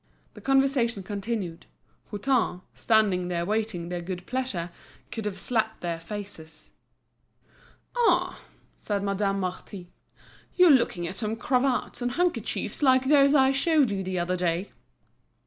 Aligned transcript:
The 0.33 0.41
conversation 0.41 1.03
continued; 1.03 1.67
Hutin, 2.09 2.61
standing 2.73 3.27
there 3.27 3.45
waiting 3.45 3.89
their 3.89 4.01
good 4.01 4.25
pleasure, 4.25 4.71
could 5.11 5.25
have 5.25 5.37
slapped 5.37 5.81
their 5.81 5.99
faces. 5.99 6.71
"Ah!" 7.95 8.39
said 8.79 9.03
Madame 9.03 9.39
Marty, 9.39 9.91
"you're 10.55 10.71
looking 10.71 11.05
at 11.05 11.17
some 11.17 11.35
cravats 11.35 12.01
and 12.01 12.13
handkerchiefs 12.13 12.81
like 12.81 13.03
those 13.05 13.35
I 13.35 13.51
showed 13.51 13.91
you 13.91 14.01
the 14.01 14.17
other 14.17 14.35
day." 14.35 14.71